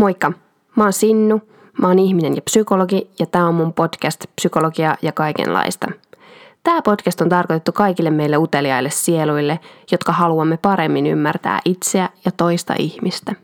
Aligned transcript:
Moikka! 0.00 0.32
Mä 0.76 0.84
oon 0.84 0.92
Sinnu, 0.92 1.40
mä 1.80 1.88
oon 1.88 1.98
ihminen 1.98 2.36
ja 2.36 2.42
psykologi 2.42 3.10
ja 3.18 3.26
tää 3.26 3.46
on 3.46 3.54
mun 3.54 3.72
podcast 3.72 4.24
Psykologia 4.36 4.96
ja 5.02 5.12
kaikenlaista. 5.12 5.86
Tämä 6.62 6.82
podcast 6.82 7.20
on 7.20 7.28
tarkoitettu 7.28 7.72
kaikille 7.72 8.10
meille 8.10 8.36
uteliaille 8.36 8.90
sieluille, 8.90 9.60
jotka 9.92 10.12
haluamme 10.12 10.56
paremmin 10.56 11.06
ymmärtää 11.06 11.60
itseä 11.64 12.08
ja 12.24 12.30
toista 12.36 12.74
ihmistä. 12.78 13.34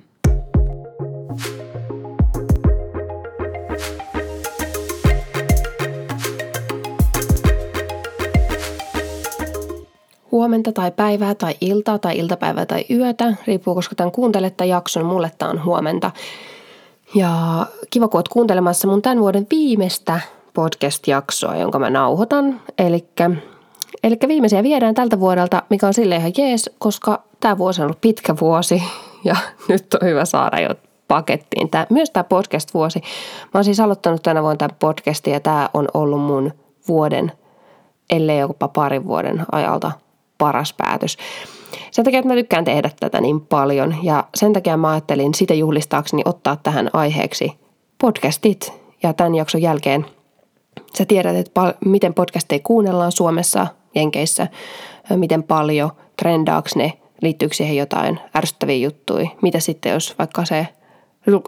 Huomenta 10.33 10.72
tai 10.72 10.90
päivää 10.90 11.35
tai 11.35 11.54
iltaa 11.61 11.99
tai 11.99 12.19
iltapäivää 12.19 12.67
tai 12.67 12.85
yötä, 12.90 13.35
riippuu 13.47 13.74
koska 13.74 13.95
tämän 13.95 14.13
kuunteletta 14.13 14.65
jakson, 14.65 15.06
mulle 15.06 15.31
tämä 15.38 15.51
on 15.51 15.65
huomenta. 15.65 16.10
Ja 17.15 17.66
kiva, 17.91 18.09
kun 18.09 18.19
oot 18.19 18.28
kuuntelemassa 18.28 18.88
mun 18.88 19.02
tämän 19.02 19.20
vuoden 19.20 19.47
viimeistä 19.50 20.20
podcast-jaksoa, 20.55 21.56
jonka 21.56 21.78
mä 21.78 21.91
nauhoitan. 21.91 22.60
Eli 22.78 24.19
viimeisiä 24.28 24.62
viedään 24.62 24.95
tältä 24.95 25.20
vuodelta, 25.20 25.62
mikä 25.70 25.86
on 25.86 25.95
silleen 25.95 26.20
ihan 26.20 26.33
jees, 26.38 26.70
koska 26.78 27.22
tämä 27.41 27.58
vuosi 27.58 27.80
on 27.80 27.84
ollut 27.84 28.00
pitkä 28.00 28.34
vuosi 28.41 28.83
ja 29.24 29.36
nyt 29.69 29.95
on 29.95 30.08
hyvä 30.08 30.24
saada 30.24 30.61
jo 30.61 30.70
pakettiin. 31.08 31.70
Tää, 31.70 31.86
myös 31.91 32.11
tämä 32.11 32.24
podcast-vuosi. 32.24 32.98
Mä 33.45 33.50
oon 33.55 33.64
siis 33.64 33.80
aloittanut 33.80 34.22
tänä 34.22 34.42
vuonna 34.42 34.56
tämän 34.56 34.77
podcastin 34.78 35.33
ja 35.33 35.41
tämä 35.41 35.69
on 35.74 35.88
ollut 35.95 36.20
mun 36.20 36.52
vuoden, 36.88 37.33
ellei 38.11 38.38
jopa 38.38 38.69
parin 38.69 39.06
vuoden 39.06 39.47
ajalta 39.52 39.92
paras 40.38 40.72
päätös. 40.72 41.16
Sen 41.90 42.04
takia, 42.04 42.18
että 42.20 42.28
mä 42.28 42.34
tykkään 42.34 42.64
tehdä 42.64 42.90
tätä 43.00 43.20
niin 43.20 43.40
paljon 43.40 43.94
ja 44.02 44.24
sen 44.34 44.52
takia 44.52 44.77
mä 44.77 44.90
ajattelin 44.90 45.34
sitä 45.34 45.54
juhlistaakseni 45.54 46.22
ottaa 46.24 46.56
tähän 46.56 46.90
aiheeksi 46.92 47.52
podcastit 48.00 48.72
ja 49.02 49.12
tämän 49.12 49.34
jakson 49.34 49.62
jälkeen 49.62 50.06
sä 50.98 51.05
tiedät, 51.05 51.36
että 51.36 51.50
pal- 51.55 51.72
miten 51.84 52.14
podcasteja 52.14 52.61
kuunnellaan 52.64 53.12
Suomessa, 53.12 53.66
Jenkeissä, 53.94 54.46
miten 55.16 55.42
paljon, 55.42 55.91
trendaaks 56.16 56.77
ne, 56.77 56.92
liittyykö 57.22 57.55
siihen 57.55 57.77
jotain 57.77 58.20
ärsyttäviä 58.36 58.77
juttuja, 58.77 59.28
mitä 59.42 59.61
sitten 59.61 59.92
jos 59.92 60.14
vaikka 60.18 60.44
se 60.44 60.68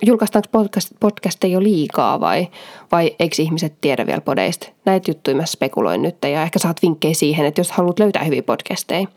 julkaistaanko 0.06 0.48
podcast, 0.52 0.92
podcasteja 1.00 1.52
jo 1.52 1.62
liikaa 1.62 2.20
vai, 2.20 2.48
vai 2.92 3.16
eikö 3.18 3.42
ihmiset 3.42 3.74
tiedä 3.80 4.06
vielä 4.06 4.20
podeista. 4.20 4.68
Näitä 4.84 5.10
juttuja 5.10 5.36
mä 5.36 5.46
spekuloin 5.46 6.02
nyt 6.02 6.16
ja 6.22 6.42
ehkä 6.42 6.58
saat 6.58 6.82
vinkkejä 6.82 7.14
siihen, 7.14 7.46
että 7.46 7.60
jos 7.60 7.70
haluat 7.70 7.98
löytää 7.98 8.24
hyviä 8.24 8.42
podcasteja 8.42 9.08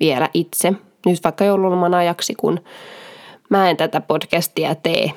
vielä 0.00 0.28
itse, 0.34 0.72
nyt 1.06 1.24
vaikka 1.24 1.44
joululoman 1.44 1.94
ajaksi, 1.94 2.34
kun 2.34 2.60
mä 3.48 3.70
en 3.70 3.76
tätä 3.76 4.00
podcastia 4.00 4.74
tee. 4.74 5.12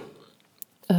Öö, 0.91 0.97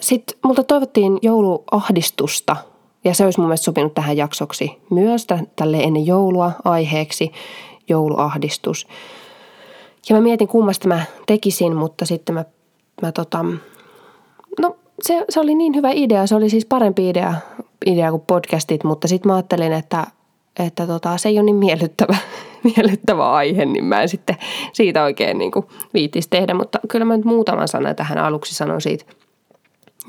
Sitten 0.00 0.38
multa 0.44 0.64
toivottiin 0.64 1.18
jouluahdistusta 1.22 2.56
ja 3.04 3.14
se 3.14 3.24
olisi 3.24 3.38
mun 3.38 3.48
mielestä 3.48 3.64
sopinut 3.64 3.94
tähän 3.94 4.16
jaksoksi 4.16 4.78
myös 4.90 5.26
tälle 5.56 5.76
ennen 5.76 6.06
joulua 6.06 6.52
aiheeksi 6.64 7.32
jouluahdistus. 7.88 8.86
Ja 10.08 10.16
mä 10.16 10.22
mietin 10.22 10.48
kummasta 10.48 10.88
mä 10.88 11.02
tekisin, 11.26 11.76
mutta 11.76 12.06
sitten 12.06 12.34
mä 12.34 12.44
mä 13.02 13.12
tota, 13.12 13.44
no 14.60 14.76
se, 15.02 15.24
se 15.28 15.40
oli 15.40 15.54
niin 15.54 15.74
hyvä 15.74 15.90
idea, 15.94 16.26
se 16.26 16.34
oli 16.34 16.50
siis 16.50 16.66
parempi 16.66 17.08
idea, 17.08 17.34
idea 17.86 18.10
kuin 18.10 18.22
podcastit, 18.26 18.84
mutta 18.84 19.08
sitten 19.08 19.30
mä 19.30 19.34
ajattelin, 19.34 19.72
että, 19.72 20.06
että 20.58 20.86
tota, 20.86 21.16
se 21.16 21.28
ei 21.28 21.38
ole 21.38 21.44
niin 21.44 21.56
miellyttävä, 21.56 22.16
miellyttävä 22.76 23.30
aihe, 23.30 23.64
niin 23.64 23.84
mä 23.84 24.02
en 24.02 24.08
sitten 24.08 24.36
siitä 24.72 25.02
oikein 25.02 25.38
niin 25.38 25.52
viittisi 25.94 26.30
tehdä, 26.30 26.54
mutta 26.54 26.78
kyllä 26.88 27.04
mä 27.04 27.16
nyt 27.16 27.26
muutaman 27.26 27.68
sanan 27.68 27.96
tähän 27.96 28.18
aluksi 28.18 28.54
sanon 28.54 28.80
siitä 28.80 29.04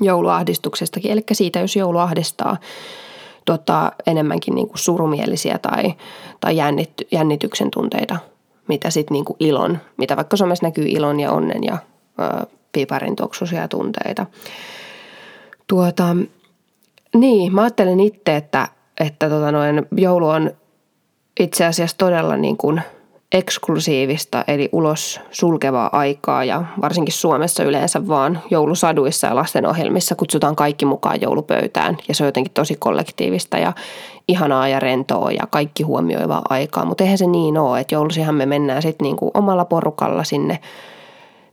jouluahdistuksestakin, 0.00 1.10
eli 1.10 1.22
siitä, 1.32 1.58
jos 1.60 1.76
joulu 1.76 1.98
ahdistaa 1.98 2.56
tota, 3.44 3.92
enemmänkin 4.06 4.54
niin 4.54 4.68
kuin 4.68 4.78
surumielisiä 4.78 5.58
tai, 5.58 5.94
tai 6.40 6.56
jännit, 6.56 6.92
jännityksen 7.12 7.70
tunteita, 7.70 8.16
mitä 8.68 8.90
sitten 8.90 9.12
niin 9.12 9.24
ilon, 9.38 9.78
mitä 9.96 10.16
vaikka 10.16 10.36
somessa 10.36 10.66
näkyy 10.66 10.86
ilon 10.88 11.20
ja 11.20 11.32
onnen 11.32 11.64
ja 11.64 11.78
piparin 12.72 13.16
tuoksuisia 13.16 13.68
tunteita. 13.68 14.26
Tuota, 15.66 16.16
niin, 17.14 17.54
mä 17.54 17.62
ajattelen 17.62 18.00
itse, 18.00 18.36
että, 18.36 18.68
että 19.00 19.28
tota 19.28 19.52
noin, 19.52 19.86
joulu 19.96 20.28
on 20.28 20.50
itse 21.40 21.64
asiassa 21.64 21.98
todella 21.98 22.36
niin 22.36 22.56
kuin 22.56 22.82
eksklusiivista 23.32 24.44
eli 24.48 24.68
ulos 24.72 25.20
sulkevaa 25.30 25.88
aikaa 25.92 26.44
ja 26.44 26.64
varsinkin 26.80 27.14
Suomessa 27.14 27.64
yleensä 27.64 28.08
vaan 28.08 28.42
joulusaduissa 28.50 29.26
ja 29.26 29.36
lastenohjelmissa 29.36 30.14
kutsutaan 30.14 30.56
kaikki 30.56 30.84
mukaan 30.84 31.20
joulupöytään 31.20 31.96
ja 32.08 32.14
se 32.14 32.24
on 32.24 32.28
jotenkin 32.28 32.52
tosi 32.52 32.76
kollektiivista 32.78 33.58
ja 33.58 33.72
ihanaa 34.28 34.68
ja 34.68 34.80
rentoa 34.80 35.32
ja 35.32 35.46
kaikki 35.50 35.82
huomioivaa 35.82 36.42
aikaa, 36.48 36.84
mutta 36.84 37.04
eihän 37.04 37.18
se 37.18 37.26
niin 37.26 37.58
ole, 37.58 37.80
että 37.80 37.94
joulusihan 37.94 38.34
me 38.34 38.46
mennään 38.46 38.82
sitten 38.82 39.04
niin 39.04 39.16
kuin 39.16 39.30
omalla 39.34 39.64
porukalla 39.64 40.24
sinne 40.24 40.58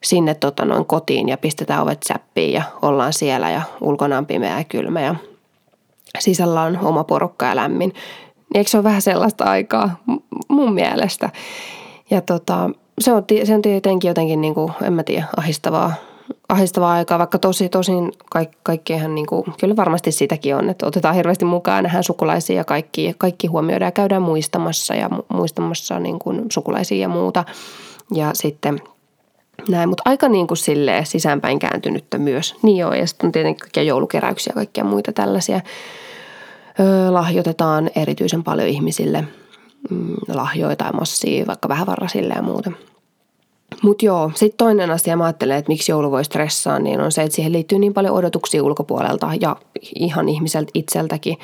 sinne 0.04 0.36
tota 0.36 0.66
noin 0.66 0.86
kotiin 0.86 1.30
ja 1.30 1.38
pistetään 1.38 1.84
ovet 1.84 2.04
säppiin 2.04 2.54
ja 2.54 2.64
ollaan 2.82 3.14
siellä 3.14 3.50
ja 3.50 3.62
ulkona 3.82 4.18
on 4.18 4.26
pimeä 4.26 4.58
ja 4.58 4.64
kylmä 4.64 5.02
ja 5.02 5.16
sisällä 6.20 6.62
on 6.62 6.80
oma 6.82 7.04
porukka 7.04 7.46
ja 7.46 7.56
lämmin. 7.56 7.94
Eikö 8.56 8.70
se 8.70 8.78
ole 8.78 8.84
vähän 8.84 9.02
sellaista 9.02 9.44
aikaa 9.44 9.96
mun 10.48 10.74
mielestä? 10.74 11.30
Ja 12.10 12.22
tota, 12.22 12.70
se, 13.00 13.14
on, 13.14 13.24
se 13.44 13.56
on 13.56 13.62
tietenkin 13.62 14.08
jotenkin, 14.08 14.42
niin 14.42 14.54
kuin, 14.54 14.74
en 14.82 14.94
mä 14.94 15.04
tiedä, 15.04 15.26
ahistavaa, 15.38 15.94
ahistavaa 16.50 16.92
aikaa, 16.92 17.20
vaikka 17.20 17.40
tosi 17.40 17.70
tosin 17.70 18.12
kaikki, 18.32 18.58
kaikkihan, 18.64 19.16
niin 19.16 19.28
kuin, 19.28 19.44
kyllä 19.60 19.76
varmasti 19.76 20.12
sitäkin 20.12 20.56
on, 20.56 20.70
että 20.70 20.88
otetaan 20.88 21.16
hirveästi 21.16 21.46
mukaan, 21.46 21.84
nähdään 21.84 22.04
sukulaisia 22.04 22.56
ja 22.56 22.64
kaikki, 22.64 23.16
kaikki 23.18 23.48
huomioidaan 23.48 23.88
ja 23.88 23.92
käydään 23.92 24.22
muistamassa 24.22 24.96
ja 24.96 25.10
muistamassa 25.30 26.00
niin 26.00 26.20
kuin 26.20 26.46
sukulaisia 26.52 26.98
ja 26.98 27.10
muuta. 27.10 27.46
Ja 28.12 28.32
sitten– 28.34 28.82
näin, 29.70 29.90
mutta 29.90 30.04
aika 30.06 30.30
niin 30.30 30.48
kuin 30.48 30.58
silleen 30.58 31.06
sisäänpäin 31.06 31.60
kääntynyttä 31.60 32.18
myös. 32.18 32.56
Niin 32.62 32.78
joo, 32.78 32.94
ja 32.94 33.08
sitten 33.08 33.28
on 33.28 33.32
tietenkin 33.32 33.60
kaikkia 33.60 33.84
joulukeräyksiä 33.84 34.52
ja 34.52 34.56
kaikkia 34.56 34.84
muita 34.84 35.14
tällaisia. 35.14 35.62
Öö, 36.80 37.14
lahjoitetaan 37.14 37.90
erityisen 37.96 38.44
paljon 38.44 38.68
ihmisille 38.68 39.24
mm, 39.90 40.16
lahjoita 40.34 40.86
ja 40.86 40.92
massia, 40.92 41.48
vaikka 41.48 41.70
vähän 41.70 41.88
varrasille 41.88 42.34
ja 42.34 42.42
muuta. 42.42 42.72
Mutta 43.84 44.06
joo, 44.06 44.32
sitten 44.36 44.58
toinen 44.58 44.92
asia, 44.92 45.18
mä 45.18 45.24
ajattelen, 45.24 45.58
että 45.58 45.70
miksi 45.70 45.92
joulu 45.92 46.12
voi 46.12 46.26
stressaa, 46.26 46.80
niin 46.80 47.02
on 47.02 47.12
se, 47.12 47.24
että 47.24 47.36
siihen 47.36 47.52
liittyy 47.52 47.80
niin 47.80 47.94
paljon 47.94 48.16
odotuksia 48.16 48.64
ulkopuolelta 48.64 49.30
ja 49.42 49.56
ihan 49.96 50.30
ihmiseltä 50.30 50.72
itseltäkin. 50.74 51.38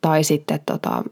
Tai 0.00 0.24
sitten 0.24 0.60
tota, 0.66 1.02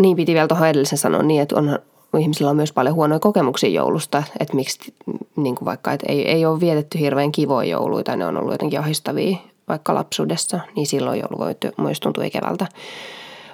niin 0.00 0.16
piti 0.16 0.34
vielä 0.34 0.48
tuohon 0.48 0.68
edellisen 0.68 0.98
sanoa 0.98 1.22
niin, 1.22 1.42
että 1.42 1.56
on 1.56 1.78
ihmisillä 2.20 2.50
on 2.50 2.56
myös 2.56 2.72
paljon 2.72 2.94
huonoja 2.94 3.18
kokemuksia 3.20 3.70
joulusta, 3.70 4.22
että 4.40 4.56
miksi 4.56 4.94
niin 5.36 5.54
kuin 5.54 5.66
vaikka, 5.66 5.92
että 5.92 6.06
ei, 6.08 6.28
ei 6.28 6.46
ole 6.46 6.60
vietetty 6.60 7.00
hirveän 7.00 7.32
kivoja 7.32 7.70
jouluita, 7.70 8.16
ne 8.16 8.26
on 8.26 8.36
ollut 8.36 8.52
jotenkin 8.52 8.80
ahistavia 8.80 9.36
vaikka 9.68 9.94
lapsuudessa, 9.94 10.60
niin 10.76 10.86
silloin 10.86 11.20
joulu 11.20 11.38
voi 11.38 11.54
myös 11.78 12.00
tuntua 12.00 12.24
ikävältä 12.24 12.66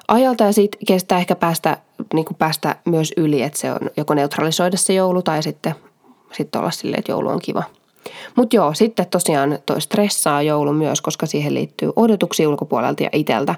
ajalta 0.08 0.44
ja 0.44 0.52
siitä 0.52 0.78
kestää 0.86 1.18
ehkä 1.18 1.36
päästä, 1.36 1.76
niin 2.14 2.24
kuin 2.24 2.36
päästä 2.36 2.76
myös 2.84 3.12
yli, 3.16 3.42
että 3.42 3.58
se 3.58 3.72
on 3.72 3.80
joko 3.96 4.14
neutralisoida 4.14 4.76
se 4.76 4.94
joulu 4.94 5.22
tai 5.22 5.42
sitten, 5.42 5.74
sitten 6.32 6.60
olla 6.60 6.70
silleen, 6.70 6.98
että 6.98 7.12
joulu 7.12 7.28
on 7.28 7.40
kiva. 7.42 7.62
Mutta 8.36 8.56
joo, 8.56 8.74
sitten 8.74 9.06
tosiaan 9.06 9.58
toi 9.66 9.80
stressaa 9.80 10.42
joulu 10.42 10.72
myös, 10.72 11.00
koska 11.00 11.26
siihen 11.26 11.54
liittyy 11.54 11.92
odotuksia 11.96 12.48
ulkopuolelta 12.48 13.02
ja 13.02 13.10
iteltä. 13.12 13.54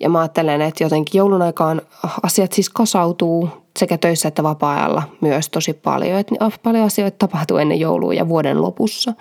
Ja 0.00 0.08
mä 0.08 0.20
ajattelen, 0.20 0.62
että 0.62 0.84
jotenkin 0.84 1.18
joulun 1.18 1.42
aikaan 1.42 1.82
asiat 2.22 2.52
siis 2.52 2.70
kasautuu 2.70 3.48
sekä 3.78 3.98
töissä 3.98 4.28
että 4.28 4.42
vapaa-ajalla 4.42 5.02
myös 5.20 5.48
tosi 5.48 5.72
paljon. 5.72 6.18
Että 6.18 6.34
paljon 6.62 6.84
asioita 6.84 7.16
tapahtuu 7.18 7.56
ennen 7.56 7.80
joulua 7.80 8.14
ja 8.14 8.28
vuoden 8.28 8.62
lopussa. 8.62 9.12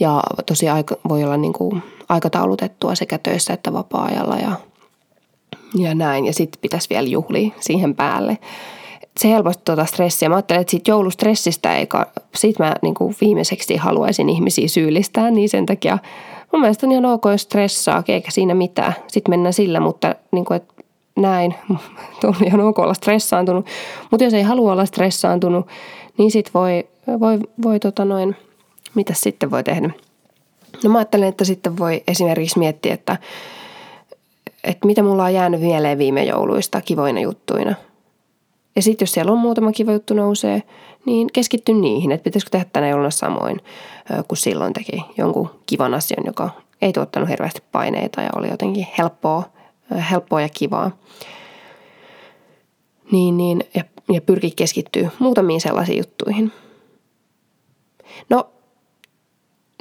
Ja 0.00 0.22
tosi 0.46 0.68
aika, 0.68 0.96
voi 1.08 1.24
olla 1.24 1.36
niin 1.36 1.52
kuin 1.52 1.82
aikataulutettua 2.08 2.94
sekä 2.94 3.18
töissä 3.18 3.52
että 3.52 3.72
vapaa-ajalla 3.72 4.36
ja, 4.36 4.52
ja 5.78 5.94
näin. 5.94 6.26
Ja 6.26 6.32
sitten 6.32 6.60
pitäisi 6.60 6.90
vielä 6.90 7.08
juhlia 7.08 7.50
siihen 7.60 7.94
päälle. 7.94 8.38
Se 9.20 9.28
helposti 9.28 9.62
tuota 9.64 9.84
stressiä. 9.84 10.28
Mä 10.28 10.34
ajattelen, 10.34 10.60
että 10.60 10.70
siitä 10.70 10.90
joulustressistä 10.90 11.76
ei, 11.76 11.88
siitä 12.34 12.64
mä 12.64 12.74
niin 12.82 12.94
kuin 12.94 13.14
viimeiseksi 13.20 13.76
haluaisin 13.76 14.28
ihmisiä 14.28 14.68
syyllistää, 14.68 15.30
niin 15.30 15.48
sen 15.48 15.66
takia 15.66 15.98
mun 16.52 16.60
mielestä 16.60 16.86
on 16.86 16.92
ihan 16.92 17.04
ok, 17.04 17.24
jos 17.32 17.42
stressaa, 17.42 18.02
eikä 18.08 18.30
siinä 18.30 18.54
mitään. 18.54 18.94
Sitten 19.08 19.32
mennään 19.32 19.52
sillä, 19.52 19.80
mutta 19.80 20.14
niin 20.32 20.44
kuin, 20.44 20.56
että 20.56 20.73
näin, 21.16 21.54
on 22.24 22.34
ihan 22.46 22.60
ok 22.60 22.78
olla 22.78 22.94
stressaantunut. 22.94 23.66
Mutta 24.10 24.24
jos 24.24 24.34
ei 24.34 24.42
halua 24.42 24.72
olla 24.72 24.86
stressaantunut, 24.86 25.66
niin 26.18 26.30
sitten 26.30 26.54
voi, 26.54 26.88
voi, 27.20 27.38
voi 27.62 27.80
tota 27.80 28.04
noin, 28.04 28.36
mitä 28.94 29.14
sitten 29.14 29.50
voi 29.50 29.64
tehdä? 29.64 29.90
No 30.84 30.90
mä 30.90 30.98
ajattelen, 30.98 31.28
että 31.28 31.44
sitten 31.44 31.78
voi 31.78 32.02
esimerkiksi 32.08 32.58
miettiä, 32.58 32.94
että, 32.94 33.16
että 34.64 34.86
mitä 34.86 35.02
mulla 35.02 35.24
on 35.24 35.34
jäänyt 35.34 35.60
mieleen 35.60 35.98
viime 35.98 36.24
jouluista 36.24 36.80
kivoina 36.80 37.20
juttuina. 37.20 37.74
Ja 38.76 38.82
sitten 38.82 39.06
jos 39.06 39.12
siellä 39.12 39.32
on 39.32 39.38
muutama 39.38 39.72
kiva 39.72 39.92
juttu 39.92 40.14
nousee, 40.14 40.62
niin 41.06 41.28
keskitty 41.32 41.72
niihin, 41.72 42.12
että 42.12 42.24
pitäisikö 42.24 42.50
tehdä 42.50 42.66
tänä 42.72 42.88
jouluna 42.88 43.10
samoin 43.10 43.60
kuin 44.28 44.38
silloin 44.38 44.72
teki 44.72 45.04
jonkun 45.18 45.50
kivan 45.66 45.94
asian, 45.94 46.26
joka 46.26 46.50
ei 46.82 46.92
tuottanut 46.92 47.28
hirveästi 47.28 47.62
paineita 47.72 48.22
ja 48.22 48.28
oli 48.36 48.50
jotenkin 48.50 48.86
helppoa, 48.98 49.42
helppoa 50.10 50.40
ja 50.40 50.48
kivaa. 50.48 50.90
Niin, 53.12 53.36
niin, 53.36 53.64
ja, 53.74 53.84
ja 54.12 54.20
pyrki 54.20 54.50
keskittyä 54.56 55.10
muutamiin 55.18 55.60
sellaisiin 55.60 55.98
juttuihin. 55.98 56.52
No, 58.30 58.48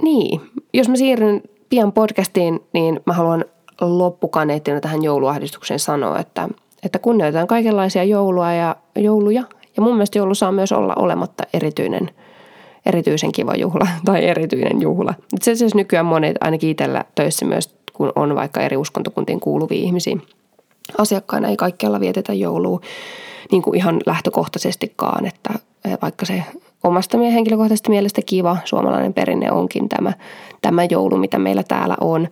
niin. 0.02 0.42
Jos 0.74 0.90
mä 0.90 0.96
siirryn 0.96 1.42
pian 1.70 1.92
podcastiin, 1.92 2.60
niin 2.74 3.00
mä 3.06 3.14
haluan 3.14 3.46
loppukaneettina 3.82 4.80
tähän 4.80 5.04
jouluahdistukseen 5.04 5.80
sanoa, 5.80 6.20
että, 6.20 6.50
että 6.84 7.00
kunnioitetaan 7.00 7.48
kaikenlaisia 7.48 8.04
joulua 8.04 8.54
ja 8.54 8.76
jouluja. 8.96 9.44
Ja 9.76 9.82
mun 9.84 9.94
mielestä 9.94 10.18
joulu 10.18 10.36
saa 10.36 10.52
myös 10.52 10.72
olla 10.72 10.94
olematta 10.96 11.44
erityinen, 11.54 12.10
erityisen 12.86 13.32
kiva 13.32 13.56
juhla 13.56 13.88
tai 14.06 14.26
erityinen 14.26 14.82
juhla. 14.82 15.14
Itse 15.36 15.52
asiassa 15.52 15.78
nykyään 15.78 16.06
monet, 16.06 16.36
ainakin 16.42 16.70
itsellä 16.70 17.06
töissä 17.16 17.46
myös, 17.46 17.76
kun 17.94 18.12
on 18.16 18.36
vaikka 18.36 18.62
eri 18.62 18.78
uskontokuntiin 18.78 19.40
kuuluvia 19.40 19.84
ihmisiä 19.84 20.18
asiakkaina, 20.98 21.48
ei 21.48 21.58
kaikkialla 21.58 22.00
vietetä 22.00 22.34
joulua 22.34 22.80
niin 23.52 23.62
kuin 23.62 23.76
ihan 23.76 24.02
lähtökohtaisestikaan, 24.06 25.26
että 25.26 25.54
vaikka 26.02 26.26
se 26.26 26.44
omasta 26.84 27.18
meidän 27.18 27.34
henkilökohtaisesta 27.34 27.90
mielestä 27.90 28.22
kiva 28.26 28.58
suomalainen 28.66 29.14
perinne 29.14 29.52
onkin 29.52 29.90
tämä, 29.90 30.14
tämä 30.62 30.84
joulu, 30.84 31.18
mitä 31.18 31.40
meillä 31.40 31.64
täällä 31.64 31.96
on. 32.02 32.28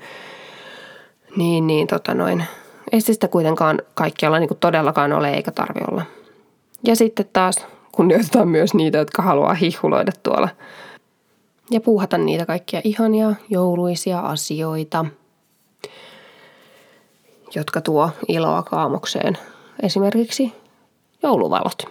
Niin, 1.36 1.68
niin 1.68 1.88
tota 1.88 2.14
noin, 2.14 2.44
ei 2.92 3.02
sitä 3.02 3.28
kuitenkaan 3.28 3.82
kaikkialla 3.94 4.40
niin 4.40 4.48
kuin 4.48 4.58
todellakaan 4.58 5.14
ole 5.14 5.30
eikä 5.30 5.52
tarvi 5.52 5.80
olla. 5.92 6.02
Ja 6.84 6.96
sitten 6.96 7.30
taas 7.34 7.66
kunnioitetaan 7.92 8.48
myös 8.48 8.74
niitä, 8.74 8.98
jotka 8.98 9.22
haluaa 9.22 9.54
hihuloida 9.54 10.12
tuolla 10.24 10.50
ja 11.72 11.82
puuhata 11.82 12.18
niitä 12.18 12.46
kaikkia 12.46 12.82
ihania 12.84 13.34
jouluisia 13.50 14.20
asioita, 14.20 15.06
jotka 17.56 17.82
tuo 17.82 18.10
iloa 18.28 18.64
kaamokseen. 18.64 19.38
Esimerkiksi 19.84 20.54
jouluvalot. 21.24 21.84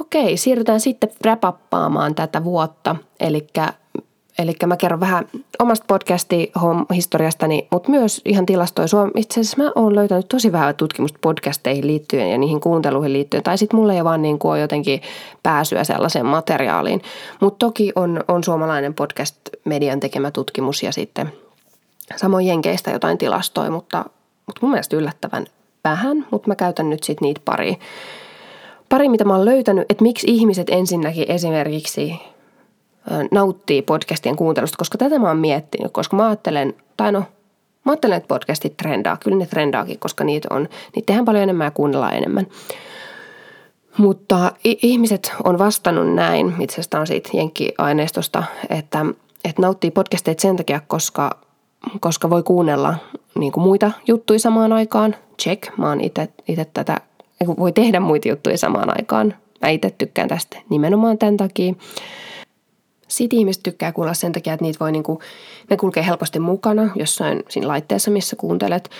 Okei, 0.00 0.36
siirrytään 0.36 0.80
sitten 0.80 1.10
räpappaamaan 1.24 2.14
tätä 2.14 2.44
vuotta. 2.44 2.96
Eli 3.20 3.46
Eli 4.38 4.52
mä 4.66 4.76
kerron 4.76 5.00
vähän 5.00 5.28
omasta 5.58 5.84
podcasti 5.88 6.52
historiastani, 6.94 7.68
mutta 7.70 7.90
myös 7.90 8.20
ihan 8.24 8.46
tilastoi 8.46 8.88
Suomi. 8.88 9.10
Itse 9.16 9.40
asiassa 9.40 9.62
mä 9.62 9.72
oon 9.74 9.94
löytänyt 9.94 10.28
tosi 10.28 10.52
vähän 10.52 10.74
tutkimusta 10.74 11.18
podcasteihin 11.22 11.86
liittyen 11.86 12.30
ja 12.30 12.38
niihin 12.38 12.60
kuunteluihin 12.60 13.12
liittyen. 13.12 13.42
Tai 13.42 13.58
sitten 13.58 13.80
mulla 13.80 13.94
ei 13.94 14.04
vaan 14.04 14.22
niin 14.22 14.38
kuin 14.38 14.52
ole 14.52 14.60
jotenkin 14.60 15.02
pääsyä 15.42 15.84
sellaiseen 15.84 16.26
materiaaliin. 16.26 17.02
Mutta 17.40 17.66
toki 17.66 17.92
on, 17.94 18.24
on 18.28 18.44
suomalainen 18.44 18.94
podcast-median 18.94 20.00
tekemä 20.00 20.30
tutkimus 20.30 20.82
ja 20.82 20.92
sitten 20.92 21.32
samoin 22.16 22.46
Jenkeistä 22.46 22.90
jotain 22.90 23.18
tilastoi, 23.18 23.70
mutta, 23.70 24.04
mutta 24.46 24.58
mun 24.62 24.70
mielestä 24.70 24.96
yllättävän 24.96 25.46
vähän. 25.84 26.26
Mutta 26.30 26.48
mä 26.48 26.54
käytän 26.54 26.90
nyt 26.90 27.02
sitten 27.02 27.26
niitä 27.26 27.40
pari, 27.44 27.78
pari, 28.88 29.08
mitä 29.08 29.24
mä 29.24 29.36
oon 29.36 29.44
löytänyt, 29.44 29.86
että 29.90 30.02
miksi 30.02 30.26
ihmiset 30.30 30.70
ensinnäkin 30.70 31.30
esimerkiksi 31.30 32.20
nauttii 33.30 33.82
podcastien 33.82 34.36
kuuntelusta, 34.36 34.76
koska 34.78 34.98
tätä 34.98 35.18
mä 35.18 35.28
oon 35.28 35.38
miettinyt, 35.38 35.92
koska 35.92 36.16
mä 36.16 36.26
ajattelen, 36.26 36.74
tai 36.96 37.12
no, 37.12 37.18
mä 37.84 37.92
ajattelen, 37.92 38.16
että 38.16 38.28
podcastit 38.28 38.76
trendaa, 38.76 39.16
kyllä 39.16 39.36
ne 39.36 39.46
trendaakin, 39.46 39.98
koska 39.98 40.24
niitä 40.24 40.48
on, 40.50 40.68
niitä 40.94 41.06
tehdään 41.06 41.24
paljon 41.24 41.42
enemmän 41.42 41.64
ja 41.64 41.70
kuunnellaan 41.70 42.14
enemmän. 42.14 42.46
Mutta 43.98 44.52
ihmiset 44.64 45.32
on 45.44 45.58
vastannut 45.58 46.14
näin, 46.14 46.54
itse 46.60 46.74
asiassa 46.74 47.00
on 47.00 47.06
siitä 47.06 47.30
jenkki-aineistosta, 47.32 48.44
että, 48.70 49.06
että 49.44 49.62
nauttii 49.62 49.90
podcasteita 49.90 50.42
sen 50.42 50.56
takia, 50.56 50.80
koska, 50.86 51.30
koska 52.00 52.30
voi 52.30 52.42
kuunnella 52.42 52.94
niin 53.38 53.52
kuin 53.52 53.64
muita 53.64 53.90
juttuja 54.08 54.38
samaan 54.38 54.72
aikaan. 54.72 55.16
Check, 55.42 55.76
mä 55.76 55.88
oon 55.88 56.00
itse 56.00 56.64
tätä, 56.74 56.96
voi 57.58 57.72
tehdä 57.72 58.00
muita 58.00 58.28
juttuja 58.28 58.58
samaan 58.58 58.98
aikaan. 58.98 59.34
Mä 59.62 59.68
itse 59.68 59.90
tykkään 59.98 60.28
tästä 60.28 60.58
nimenomaan 60.70 61.18
tämän 61.18 61.36
takia. 61.36 61.74
Sitten 63.08 63.38
ihmiset 63.38 63.62
tykkää 63.62 63.92
kuulla 63.92 64.14
sen 64.14 64.32
takia, 64.32 64.52
että 64.52 64.64
niitä 64.64 64.78
voi 64.80 64.92
niinku, 64.92 65.20
ne 65.70 65.76
kulkee 65.76 66.06
helposti 66.06 66.38
mukana 66.38 66.90
jossain 66.94 67.42
siinä 67.48 67.68
laitteessa, 67.68 68.10
missä 68.10 68.36
kuuntelet. 68.36 68.90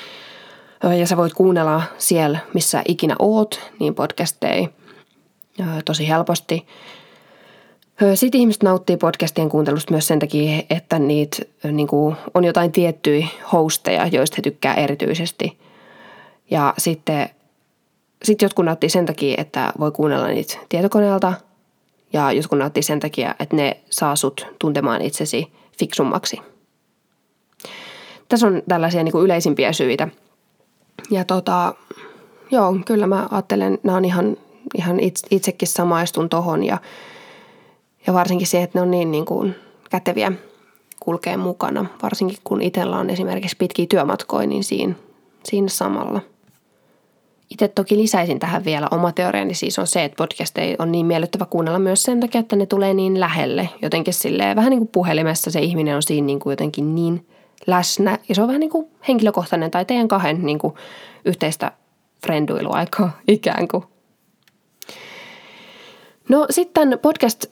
Ja 0.99 1.07
sä 1.07 1.17
voit 1.17 1.35
kuunnella 1.35 1.83
siellä, 1.99 2.39
missä 2.55 2.83
ikinä 2.89 3.17
oot, 3.19 3.61
niin 3.79 3.95
podcasteja 3.95 4.69
tosi 5.85 6.09
helposti. 6.09 6.67
Sitten 8.15 8.41
ihmiset 8.41 8.63
nauttii 8.63 8.97
podcastien 8.97 9.49
kuuntelusta 9.49 9.93
myös 9.93 10.07
sen 10.07 10.19
takia, 10.19 10.63
että 10.71 10.99
niitä 10.99 11.43
niin 11.73 11.89
kuin, 11.89 12.17
on 12.35 12.45
jotain 12.45 12.73
tiettyjä 12.73 13.27
hosteja, 13.53 14.07
joista 14.07 14.35
he 14.39 14.43
tykkää 14.43 14.75
erityisesti. 14.75 15.59
Ja 16.51 16.75
sitten 16.79 17.29
sit 18.23 18.43
jotkut 18.43 18.65
nauttii 18.65 18.91
sen 18.91 19.07
takia, 19.07 19.35
että 19.39 19.73
voi 19.81 19.93
kuunnella 19.93 20.29
niitä 20.29 20.59
tietokoneelta– 20.69 21.33
ja 22.13 22.33
jotkut 22.33 22.59
nauttii 22.59 22.83
sen 22.83 23.01
takia, 23.01 23.35
että 23.41 23.57
ne 23.57 23.77
saa 23.91 24.17
sut 24.17 24.47
tuntemaan 24.59 25.03
itsesi 25.03 25.53
fiksummaksi. 25.79 26.41
Tässä 28.29 28.47
on 28.47 28.63
tällaisia 28.69 29.03
niin 29.03 29.13
kuin 29.13 29.25
yleisimpiä 29.25 29.73
syitä. 29.73 30.09
Ja 31.11 31.25
tota, 31.25 31.75
joo, 32.51 32.77
kyllä 32.87 33.07
mä 33.07 33.29
ajattelen, 33.31 33.79
nämä 33.83 33.97
on 33.97 34.05
ihan, 34.05 34.37
ihan 34.79 35.01
itsekin 35.31 35.69
samaistun 35.69 36.29
tohon 36.29 36.65
ja, 36.65 36.79
ja 38.09 38.15
varsinkin 38.15 38.47
se, 38.47 38.63
että 38.63 38.79
ne 38.79 38.83
on 38.83 38.91
niin, 38.91 39.11
niin 39.11 39.25
kuin 39.25 39.55
käteviä 39.91 40.33
kulkee 41.01 41.37
mukana. 41.37 41.87
Varsinkin 42.03 42.39
kun 42.45 42.63
itsellä 42.63 42.99
on 42.99 43.11
esimerkiksi 43.11 43.57
pitkiä 43.57 43.87
työmatkoja, 43.89 44.47
niin 44.47 44.65
siinä, 44.65 44.95
siinä 45.45 45.69
samalla– 45.69 46.21
itse 47.51 47.69
toki 47.69 47.97
lisäisin 47.97 48.39
tähän 48.39 48.65
vielä 48.65 48.89
oma 48.91 49.13
teoriani, 49.13 49.55
siis 49.55 49.79
on 49.79 49.87
se, 49.87 50.05
että 50.05 50.17
podcasteja 50.17 50.77
on 50.79 50.93
niin 50.93 51.07
miellyttävä 51.07 51.45
kuunnella 51.45 51.79
myös 51.79 52.03
sen 52.03 52.21
takia, 52.21 52.39
että 52.41 52.57
ne 52.57 52.67
tulee 52.67 52.95
niin 52.95 53.21
lähelle. 53.21 53.69
Jotenkin 53.83 54.15
silleen, 54.15 54.57
vähän 54.57 54.71
niin 54.71 54.79
kuin 54.79 54.89
puhelimessa 54.89 55.51
se 55.51 55.61
ihminen 55.61 55.97
on 55.97 56.03
siinä 56.03 56.27
niin 56.27 56.39
kuin 56.39 56.53
jotenkin 56.53 56.95
niin 56.95 57.27
läsnä. 57.67 58.19
Ja 58.29 58.35
se 58.35 58.43
on 58.43 58.49
vähän 58.49 58.61
niin 58.61 58.71
kuin 58.71 58.87
henkilökohtainen 59.09 59.71
tai 59.71 59.85
teidän 59.85 60.09
kahden 60.09 60.47
niin 60.47 60.59
kuin 60.59 60.75
yhteistä 61.25 61.73
frenduiluaikaa 62.27 63.19
ikään 63.29 63.69
kuin. 63.69 63.85
No 66.29 66.47
sitten 66.51 66.99
podcast 67.03 67.47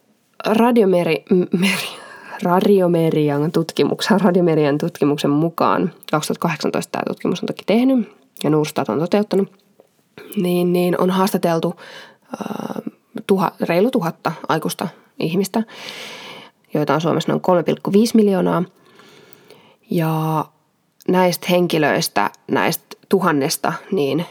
Radiomeri, 0.47 1.25
meri, 1.53 1.89
Radiomerian 2.43 3.53
tutkimuksen, 3.53 4.21
Radiomerian 4.21 4.79
tutkimuksen 4.79 5.31
mukaan, 5.31 5.93
2018 6.11 6.93
tämä 6.93 7.03
tutkimus 7.09 7.43
on 7.43 7.47
toki 7.47 7.63
tehnyt 7.67 8.17
ja 8.45 8.51
Nurstat 8.51 8.89
on 8.89 8.99
toteuttanut– 8.99 9.53
niin, 10.37 10.73
niin 10.73 11.01
on 11.01 11.11
haastateltu 11.11 11.75
äh, 12.23 12.83
tuha, 13.27 13.53
reilu 13.61 13.91
tuhatta 13.91 14.33
aikuista 14.49 14.89
ihmistä, 15.19 15.63
joita 16.75 16.95
on 16.95 17.01
Suomessa 17.01 17.33
noin 17.33 17.43
3,5 17.67 17.93
miljoonaa. 18.15 18.65
Ja 19.91 20.45
näistä 21.09 21.47
henkilöistä, 21.51 22.31
näistä 22.51 22.97
tuhannesta, 23.09 23.73
niin 23.93 24.27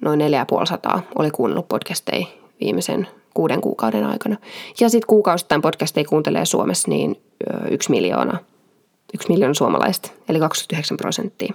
noin 0.00 0.18
450 0.18 1.02
oli 1.18 1.30
kuunnellut 1.30 1.68
podcasteja 1.68 2.26
viimeisen 2.60 3.08
kuuden 3.38 3.60
kuukauden 3.60 4.04
aikana. 4.04 4.36
Ja 4.80 4.88
sitten 4.88 5.06
kuukausittain 5.06 5.62
podcasteja 5.62 6.04
kuuntelee 6.08 6.44
Suomessa 6.44 6.88
niin 6.88 7.20
yksi 7.70 7.90
miljoona, 7.90 8.38
yksi 9.14 9.28
miljoona 9.28 9.54
suomalaista, 9.54 10.10
eli 10.28 10.38
29 10.38 10.96
prosenttia 10.96 11.54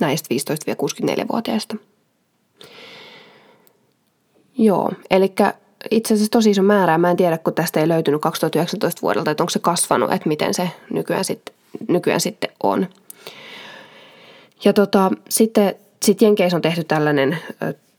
näistä 0.00 0.28
15-64-vuotiaista. 0.34 1.76
Joo, 4.58 4.92
eli 5.10 5.32
itse 5.90 6.14
asiassa 6.14 6.30
tosi 6.30 6.50
iso 6.50 6.62
määrä. 6.62 6.98
Mä 6.98 7.10
en 7.10 7.16
tiedä, 7.16 7.38
kun 7.38 7.54
tästä 7.54 7.80
ei 7.80 7.88
löytynyt 7.88 8.20
2019 8.20 9.02
vuodelta, 9.02 9.30
että 9.30 9.42
onko 9.42 9.50
se 9.50 9.58
kasvanut, 9.58 10.12
että 10.12 10.28
miten 10.28 10.54
se 10.54 10.70
nykyään, 10.90 11.24
sit, 11.24 11.42
nykyään 11.88 12.20
sitten 12.20 12.50
on. 12.62 12.86
Ja 14.64 14.72
tota, 14.72 15.10
sitten 15.28 15.74
sit 16.02 16.22
Jenkeissä 16.22 16.56
on 16.56 16.62
tehty 16.62 16.84
tällainen 16.84 17.38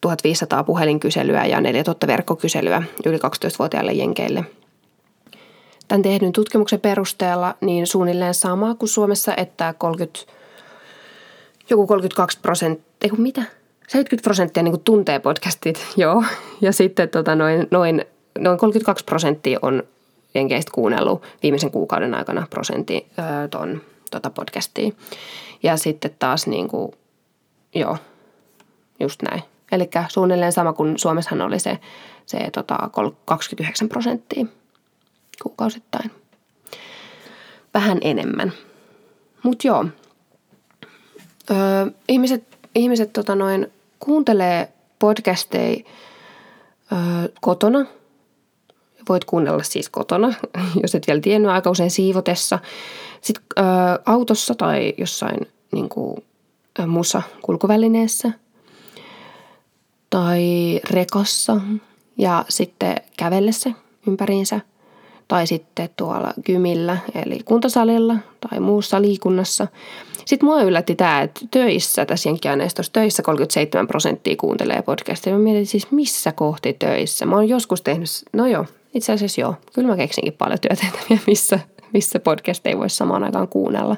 1500 0.01 0.63
puhelinkyselyä 0.63 1.45
ja 1.45 1.61
4000 1.61 2.07
verkkokyselyä 2.07 2.83
yli 3.05 3.17
12-vuotiaille 3.17 3.91
Jenkeille. 3.91 4.45
Tämän 5.87 6.01
tehdyn 6.01 6.31
tutkimuksen 6.31 6.79
perusteella 6.79 7.55
niin 7.61 7.87
suunnilleen 7.87 8.33
sama 8.33 8.75
kuin 8.75 8.89
Suomessa, 8.89 9.35
että 9.37 9.73
30, 9.77 10.19
joku 11.69 11.87
32 11.87 12.39
prosenttia, 12.39 13.13
mitä? 13.17 13.43
70 13.87 14.23
prosenttia 14.23 14.63
niin 14.63 14.79
tuntee 14.79 15.19
podcastit, 15.19 15.87
joo. 15.97 16.23
Ja 16.61 16.71
sitten 16.71 17.09
tota, 17.09 17.35
noin, 17.35 17.67
noin, 17.71 18.05
noin 18.39 18.57
32 18.57 19.05
prosenttia 19.05 19.59
on 19.61 19.83
jenkeistä 20.33 20.71
kuunnellut 20.73 21.23
viimeisen 21.43 21.71
kuukauden 21.71 22.13
aikana 22.13 22.47
prosentti 22.49 23.07
öö, 23.19 23.47
ton 23.47 23.81
tota 24.11 24.29
podcastia. 24.29 24.91
Ja 25.63 25.77
sitten 25.77 26.15
taas 26.19 26.47
niin 26.47 26.67
kuin, 26.67 26.91
joo, 27.75 27.97
just 28.99 29.21
näin. 29.21 29.43
Eli 29.71 29.89
suunnilleen 30.07 30.51
sama 30.51 30.73
kuin 30.73 30.99
Suomessahan 30.99 31.41
oli 31.41 31.59
se, 31.59 31.79
se 32.25 32.49
tota 32.53 32.89
29 33.25 33.89
prosenttia 33.89 34.45
kuukausittain. 35.43 36.11
Vähän 37.73 37.97
enemmän. 38.01 38.53
Mutta 39.43 39.67
joo, 39.67 39.85
öö, 41.51 41.57
ihmiset, 42.07 42.43
ihmiset 42.75 43.13
tota 43.13 43.35
noin, 43.35 43.67
kuuntelee 43.99 44.73
podcasteja 44.99 45.77
öö, 46.91 46.99
kotona. 47.41 47.85
Voit 49.09 49.25
kuunnella 49.25 49.63
siis 49.63 49.89
kotona, 49.89 50.33
jos 50.83 50.95
et 50.95 51.07
vielä 51.07 51.21
tiennyt, 51.21 51.51
aika 51.51 51.69
usein 51.69 51.91
siivotessa. 51.91 52.59
Sitten 53.21 53.43
öö, 53.59 53.65
autossa 54.05 54.55
tai 54.55 54.93
jossain 54.97 55.47
niin 55.71 55.89
kuin, 55.89 56.23
muussa 56.87 57.21
kulkuvälineessä 57.41 58.31
tai 60.09 60.79
rekassa 60.89 61.61
ja 62.17 62.45
sitten 62.49 62.95
kävellessä 63.17 63.71
ympäriinsä 64.07 64.61
tai 65.27 65.47
sitten 65.47 65.89
tuolla 65.97 66.33
gymillä 66.45 66.97
eli 67.15 67.39
kuntosalilla 67.45 68.15
tai 68.49 68.59
muussa 68.59 69.01
liikunnassa. 69.01 69.67
Sitten 70.25 70.49
mua 70.49 70.61
yllätti 70.61 70.95
tämä, 70.95 71.21
että 71.21 71.41
töissä, 71.51 72.05
tässä 72.05 72.29
jenkkiaineistossa 72.29 72.93
töissä 72.93 73.23
37 73.23 73.87
prosenttia 73.87 74.35
kuuntelee 74.35 74.81
podcastia. 74.81 75.33
Mä 75.33 75.39
mietin 75.39 75.65
siis 75.65 75.91
missä 75.91 76.31
kohti 76.31 76.73
töissä. 76.73 77.25
Mä 77.25 77.35
oon 77.35 77.49
joskus 77.49 77.81
tehnyt, 77.81 78.09
no 78.33 78.47
joo, 78.47 78.65
itse 78.93 79.13
asiassa 79.13 79.41
joo. 79.41 79.55
Kyllä 79.73 79.87
mä 79.87 79.95
keksinkin 79.97 80.33
paljon 80.33 80.59
työtehtäviä, 80.59 81.19
missä, 81.27 81.59
missä 81.93 82.19
podcasteja 82.19 82.77
voisi 82.77 82.95
samaan 82.95 83.23
aikaan 83.23 83.47
kuunnella 83.47 83.95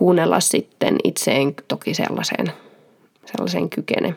kuunnella 0.00 0.40
sitten 0.40 0.96
itseen 1.04 1.54
toki 1.68 1.94
sellaiseen, 1.94 2.52
sellaiseen 3.32 3.70
kykene. 3.70 4.14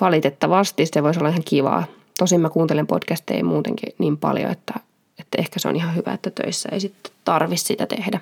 Valitettavasti 0.00 0.86
se 0.86 1.02
voisi 1.02 1.20
olla 1.20 1.28
ihan 1.28 1.44
kivaa. 1.44 1.84
Tosin 2.18 2.40
mä 2.40 2.50
kuuntelen 2.50 2.86
podcasteja 2.86 3.44
muutenkin 3.44 3.94
niin 3.98 4.16
paljon, 4.16 4.50
että, 4.50 4.74
että 5.18 5.38
ehkä 5.38 5.58
se 5.60 5.68
on 5.68 5.76
ihan 5.76 5.96
hyvä, 5.96 6.12
että 6.12 6.30
töissä 6.30 6.68
ei 6.72 6.80
sitten 6.80 7.12
tarvitse 7.24 7.66
sitä 7.66 7.86
tehdä. 7.86 8.20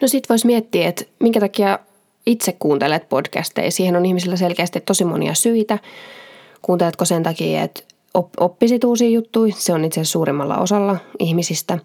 No 0.00 0.08
sit 0.08 0.28
voisi 0.28 0.46
miettiä, 0.46 0.88
että 0.88 1.04
minkä 1.20 1.40
takia 1.40 1.78
itse 2.26 2.56
kuuntelet 2.58 3.08
podcasteja. 3.08 3.70
Siihen 3.70 3.96
on 3.96 4.06
ihmisillä 4.06 4.36
selkeästi 4.36 4.80
tosi 4.80 5.04
monia 5.04 5.34
syitä. 5.34 5.78
Kuunteletko 6.62 7.04
sen 7.04 7.22
takia, 7.22 7.62
että 7.62 7.82
oppisit 8.40 8.84
uusia 8.84 9.08
juttuja? 9.08 9.54
Se 9.58 9.72
on 9.72 9.84
itse 9.84 10.00
asiassa 10.00 10.12
suurimmalla 10.12 10.58
osalla 10.58 10.96
ihmisistä. 11.18 11.78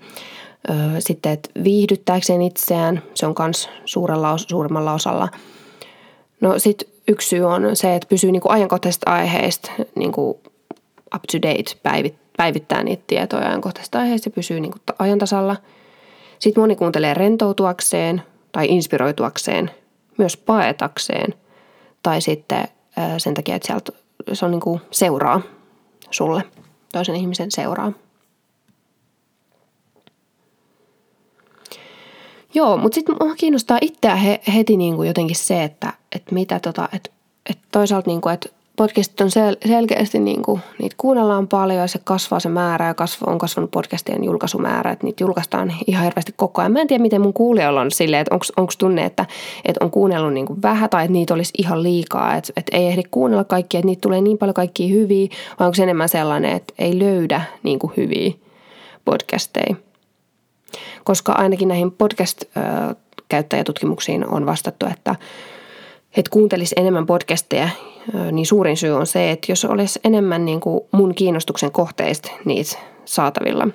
Sitten, 0.99 1.31
että 1.31 1.49
viihdyttääkseen 1.63 2.41
itseään, 2.41 3.01
se 3.13 3.25
on 3.25 3.35
myös 3.39 3.69
suurella, 3.85 4.37
suurimmalla 4.37 4.93
osalla. 4.93 5.29
No 6.41 6.59
sitten 6.59 6.89
yksi 7.07 7.29
syy 7.29 7.43
on 7.43 7.75
se, 7.75 7.95
että 7.95 8.07
pysyy 8.09 8.31
niinku 8.31 8.49
ajankohtaisista 8.51 9.11
aiheista 9.11 9.71
niinku 9.95 10.29
up 11.15 11.23
to 11.31 11.37
date, 11.41 11.77
päivit, 11.83 12.15
päivittää 12.37 12.83
niitä 12.83 13.03
tietoja 13.07 13.47
ajankohtaisista 13.47 13.99
aiheista 13.99 14.27
ja 14.27 14.31
pysyy 14.31 14.59
niinku 14.59 14.77
ajantasalla. 14.99 15.55
Sitten 16.39 16.63
moni 16.63 16.75
kuuntelee 16.75 17.13
rentoutuakseen 17.13 18.21
tai 18.51 18.67
inspiroituakseen, 18.69 19.71
myös 20.17 20.37
paetakseen 20.37 21.33
tai 22.03 22.21
sitten 22.21 22.67
sen 23.17 23.33
takia, 23.33 23.55
että 23.55 23.67
sieltä 23.67 23.91
se 24.33 24.45
on 24.45 24.51
niinku 24.51 24.81
seuraa 24.91 25.41
sulle, 26.11 26.43
toisen 26.91 27.15
ihmisen 27.15 27.51
seuraa. 27.51 27.91
Joo, 32.57 32.77
mutta 32.77 32.95
sitten 32.95 33.15
mua 33.21 33.35
kiinnostaa 33.35 33.77
itseä 33.81 34.15
he, 34.15 34.39
heti 34.55 34.77
niin 34.77 34.95
kuin 34.95 35.07
jotenkin 35.07 35.35
se, 35.35 35.63
että, 35.63 35.93
että 36.15 36.33
mitä 36.35 36.59
tota, 36.59 36.89
että, 36.93 37.09
että 37.49 37.63
toisaalta 37.71 38.09
niin 38.09 38.21
kuin, 38.21 38.33
että 38.33 38.49
podcastit 38.75 39.21
on 39.21 39.31
sel, 39.31 39.55
selkeästi 39.67 40.19
niin 40.19 40.41
kuin, 40.41 40.61
niitä 40.79 40.95
kuunnellaan 40.97 41.47
paljon 41.47 41.79
ja 41.79 41.87
se 41.87 41.99
kasvaa 42.03 42.39
se 42.39 42.49
määrä 42.49 42.87
ja 42.87 42.93
kasvu, 42.93 43.25
on 43.29 43.37
kasvanut 43.37 43.71
podcastien 43.71 44.23
julkaisumäärä, 44.23 44.91
että 44.91 45.05
niitä 45.05 45.23
julkaistaan 45.23 45.73
ihan 45.87 46.03
hirveästi 46.03 46.33
koko 46.35 46.61
ajan. 46.61 46.71
Mä 46.71 46.81
en 46.81 46.87
tiedä, 46.87 47.01
miten 47.01 47.21
mun 47.21 47.33
kuulijoilla 47.33 47.81
on 47.81 47.91
silleen, 47.91 48.21
että 48.21 48.35
onko 48.57 48.73
tunne, 48.77 49.05
että, 49.05 49.25
että 49.65 49.85
on 49.85 49.91
kuunnellut 49.91 50.33
niin 50.33 50.45
kuin 50.45 50.61
vähän 50.61 50.89
tai 50.89 51.03
että 51.03 51.13
niitä 51.13 51.33
olisi 51.33 51.53
ihan 51.57 51.83
liikaa, 51.83 52.35
että, 52.35 52.53
että 52.57 52.77
ei 52.77 52.87
ehdi 52.87 53.03
kuunnella 53.11 53.43
kaikkia, 53.43 53.79
että 53.79 53.85
niitä 53.85 54.01
tulee 54.01 54.21
niin 54.21 54.37
paljon 54.37 54.53
kaikkia 54.53 54.87
hyviä, 54.87 55.27
vai 55.59 55.65
onko 55.65 55.75
se 55.75 55.83
enemmän 55.83 56.09
sellainen, 56.09 56.51
että 56.51 56.73
ei 56.79 56.99
löydä 56.99 57.41
niin 57.63 57.79
kuin 57.79 57.93
hyviä 57.97 58.31
podcasteja 59.05 59.75
koska 61.03 61.31
ainakin 61.31 61.67
näihin 61.67 61.91
podcast-käyttäjätutkimuksiin 61.91 64.27
on 64.27 64.45
vastattu, 64.45 64.85
että, 64.85 65.15
että 66.17 66.31
kuuntelisi 66.31 66.75
enemmän 66.77 67.05
podcasteja, 67.05 67.69
niin 68.31 68.45
suurin 68.45 68.77
syy 68.77 68.91
on 68.91 69.07
se, 69.07 69.31
että 69.31 69.51
jos 69.51 69.65
olisi 69.65 69.99
enemmän 70.03 70.45
niin 70.45 70.59
kuin 70.59 70.81
mun 70.91 71.15
kiinnostuksen 71.15 71.71
kohteista 71.71 72.31
niitä 72.45 72.77
saatavilla. 73.05 73.67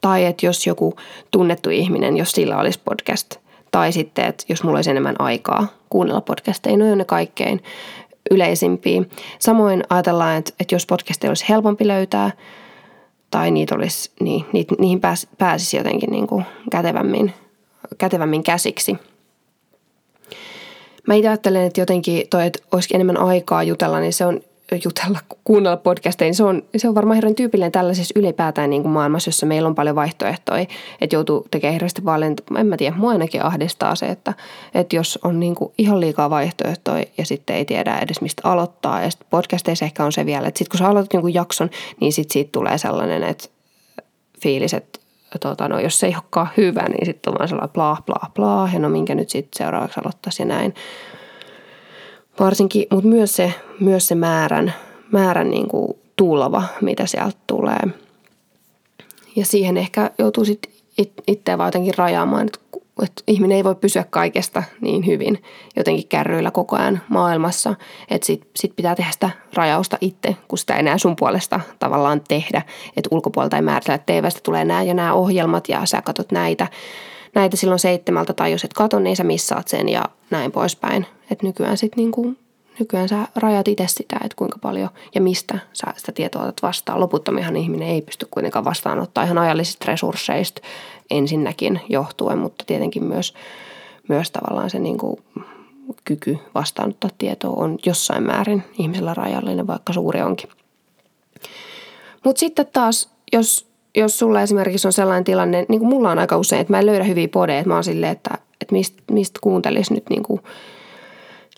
Tai 0.00 0.24
että 0.24 0.46
jos 0.46 0.66
joku 0.66 0.94
tunnettu 1.30 1.70
ihminen, 1.70 2.16
jos 2.16 2.32
sillä 2.32 2.58
olisi 2.58 2.80
podcast. 2.84 3.36
Tai 3.70 3.92
sitten, 3.92 4.24
että 4.24 4.44
jos 4.48 4.64
mulla 4.64 4.78
olisi 4.78 4.90
enemmän 4.90 5.16
aikaa 5.18 5.66
kuunnella 5.90 6.20
podcasteja, 6.20 6.76
ne 6.76 6.92
on 6.92 6.98
ne 6.98 7.04
kaikkein 7.04 7.62
yleisimpiä. 8.30 9.02
Samoin 9.38 9.82
ajatellaan, 9.90 10.36
että, 10.36 10.52
että 10.60 10.74
jos 10.74 10.86
podcasteja 10.86 11.30
olisi 11.30 11.48
helpompi 11.48 11.88
löytää– 11.88 12.30
tai 13.30 13.50
niitä 13.50 13.74
olisi, 13.74 14.10
niin, 14.20 14.44
niitä, 14.52 14.74
niihin 14.78 15.00
pääs, 15.00 15.26
pääsisi 15.38 15.76
jotenkin 15.76 16.10
niin 16.10 16.26
kuin 16.26 16.44
kätevämmin, 16.70 17.34
kätevämmin 17.98 18.42
käsiksi. 18.42 18.96
Mä 21.06 21.14
itse 21.14 21.28
ajattelen, 21.28 21.62
että 21.62 21.80
jotenkin 21.80 22.28
toi, 22.30 22.46
että 22.46 22.58
olisi 22.72 22.94
enemmän 22.94 23.16
aikaa 23.16 23.62
jutella, 23.62 24.00
niin 24.00 24.12
se 24.12 24.26
on 24.26 24.40
jutella, 24.84 25.18
kuunnella 25.44 25.76
podcasteja, 25.76 26.26
niin 26.26 26.34
se 26.34 26.44
on, 26.44 26.62
se 26.76 26.88
on 26.88 26.94
varmaan 26.94 27.14
hirveän 27.14 27.34
tyypillinen 27.34 27.72
tällaisessa 27.72 28.18
ylipäätään 28.18 28.70
niin 28.70 28.82
kuin 28.82 28.92
maailmassa, 28.92 29.28
jossa 29.28 29.46
meillä 29.46 29.66
on 29.66 29.74
paljon 29.74 29.96
vaihtoehtoja, 29.96 30.66
että 31.00 31.16
joutuu 31.16 31.46
tekemään 31.50 31.72
hirveästi 31.72 32.04
valintoja. 32.04 32.60
En 32.60 32.66
mä 32.66 32.76
tiedä, 32.76 32.96
mua 32.96 33.10
ainakin 33.10 33.44
ahdistaa 33.44 33.94
se, 33.94 34.06
että, 34.06 34.34
että 34.74 34.96
jos 34.96 35.18
on 35.24 35.40
niin 35.40 35.54
kuin 35.54 35.72
ihan 35.78 36.00
liikaa 36.00 36.30
vaihtoehtoja 36.30 37.04
ja 37.18 37.26
sitten 37.26 37.56
ei 37.56 37.64
tiedä 37.64 37.98
edes 37.98 38.20
mistä 38.20 38.42
aloittaa. 38.44 39.02
Ja 39.02 39.10
sitten 39.10 39.28
podcasteissa 39.30 39.84
ehkä 39.84 40.04
on 40.04 40.12
se 40.12 40.26
vielä, 40.26 40.48
että 40.48 40.58
sitten 40.58 40.70
kun 40.70 40.78
sä 40.78 40.88
aloitat 40.88 41.12
jonkun 41.12 41.34
jakson, 41.34 41.70
niin 42.00 42.12
sitten 42.12 42.32
siitä 42.32 42.52
tulee 42.52 42.78
sellainen, 42.78 43.22
että 43.22 43.48
fiilis, 44.42 44.74
että 44.74 45.00
tota, 45.40 45.68
no, 45.68 45.80
jos 45.80 46.00
se 46.00 46.06
ei 46.06 46.14
olekaan 46.14 46.48
hyvä, 46.56 46.88
niin 46.88 47.06
sitten 47.06 47.32
on 47.32 47.38
vaan 47.38 47.48
sellainen 47.48 47.72
bla 47.72 47.96
bla 48.06 48.30
bla, 48.34 48.68
ja 48.72 48.78
no 48.78 48.88
minkä 48.88 49.14
nyt 49.14 49.30
sitten 49.30 49.58
seuraavaksi 49.58 50.00
aloittaisi 50.00 50.42
ja 50.42 50.46
näin 50.46 50.74
varsinkin, 52.40 52.86
mutta 52.90 53.08
myös 53.08 53.32
se, 53.32 53.54
myös 53.80 54.06
se 54.06 54.14
määrän, 54.14 54.74
määrän 55.12 55.50
niin 55.50 55.68
kuin 55.68 55.98
tulva, 56.16 56.62
mitä 56.80 57.06
sieltä 57.06 57.38
tulee. 57.46 57.82
Ja 59.36 59.44
siihen 59.44 59.76
ehkä 59.76 60.10
joutuu 60.18 60.44
sitten 60.44 60.72
itseä 61.26 61.58
vaan 61.58 61.66
jotenkin 61.66 61.98
rajaamaan, 61.98 62.46
että, 62.46 62.58
että 63.02 63.22
ihminen 63.26 63.56
ei 63.56 63.64
voi 63.64 63.74
pysyä 63.74 64.04
kaikesta 64.10 64.62
niin 64.80 65.06
hyvin 65.06 65.42
jotenkin 65.76 66.08
kärryillä 66.08 66.50
koko 66.50 66.76
ajan 66.76 67.00
maailmassa, 67.08 67.74
että 68.10 68.26
sit, 68.26 68.46
sit 68.56 68.76
pitää 68.76 68.94
tehdä 68.94 69.10
sitä 69.10 69.30
rajausta 69.54 69.98
itse, 70.00 70.36
kun 70.48 70.58
sitä 70.58 70.74
ei 70.74 70.80
enää 70.80 70.98
sun 70.98 71.16
puolesta 71.16 71.60
tavallaan 71.78 72.20
tehdä, 72.28 72.62
että 72.96 73.08
ulkopuolelta 73.10 73.56
ei 73.56 73.62
määritellä, 73.62 73.94
että 73.94 74.12
TVstä 74.12 74.40
tulee 74.42 74.64
nämä 74.64 74.82
ja 74.82 74.94
nämä 74.94 75.12
ohjelmat 75.12 75.68
ja 75.68 75.86
sä 75.86 76.02
katsot 76.02 76.32
näitä, 76.32 76.66
näitä 77.34 77.56
silloin 77.56 77.78
seitsemältä 77.78 78.32
tai 78.32 78.52
jos 78.52 78.64
et 78.64 78.72
katso, 78.72 78.98
niin 78.98 79.16
sä 79.16 79.24
missaat 79.24 79.68
sen 79.68 79.88
ja 79.88 80.04
näin 80.30 80.52
poispäin. 80.52 81.06
Että 81.30 81.46
nykyään 81.46 81.76
sitten 81.76 81.96
niinku, 81.96 82.34
nykyään 82.78 83.08
sä 83.08 83.28
rajat 83.36 83.68
itse 83.68 83.84
sitä, 83.88 84.16
että 84.24 84.36
kuinka 84.36 84.58
paljon 84.58 84.88
ja 85.14 85.20
mistä 85.20 85.58
sä 85.72 85.86
sitä 85.96 86.12
tietoa 86.12 86.42
otat 86.42 86.62
vastaan. 86.62 87.00
Loputtomihan 87.00 87.56
ihminen 87.56 87.88
ei 87.88 88.02
pysty 88.02 88.26
kuitenkaan 88.30 88.64
vastaanottaa 88.64 89.24
ihan 89.24 89.38
ajallisista 89.38 89.84
resursseista 89.88 90.62
ensinnäkin 91.10 91.80
johtuen, 91.88 92.38
mutta 92.38 92.64
tietenkin 92.66 93.04
myös, 93.04 93.34
myös 94.08 94.30
tavallaan 94.30 94.70
se 94.70 94.78
niinku 94.78 95.20
kyky 96.04 96.38
vastaanottaa 96.54 97.10
tietoa 97.18 97.56
on 97.56 97.78
jossain 97.86 98.22
määrin 98.22 98.62
ihmisellä 98.78 99.14
rajallinen, 99.14 99.66
vaikka 99.66 99.92
suuri 99.92 100.22
onkin. 100.22 100.50
Mutta 102.24 102.40
sitten 102.40 102.66
taas, 102.72 103.08
jos 103.32 103.70
jos 103.96 104.18
sulla 104.18 104.42
esimerkiksi 104.42 104.88
on 104.88 104.92
sellainen 104.92 105.24
tilanne, 105.24 105.66
niin 105.68 105.78
kuin 105.78 105.88
mulla 105.88 106.10
on 106.10 106.18
aika 106.18 106.36
usein, 106.36 106.60
että 106.60 106.72
mä 106.72 106.78
en 106.78 106.86
löydä 106.86 107.04
hyviä 107.04 107.28
podeja, 107.28 107.58
että 107.58 107.68
mä 107.68 107.74
oon 107.74 107.84
silleen, 107.84 108.12
että, 108.12 108.30
että 108.60 108.72
mistä 108.72 109.02
mist 109.10 109.34
kuuntelisi 109.40 109.94
nyt 109.94 110.10
niin 110.10 110.22
kuin 110.22 110.40